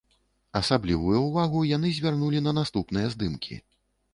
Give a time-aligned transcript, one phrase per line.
[0.59, 3.63] Асаблівую ўвагу яны звярнулі на наступныя здымкі.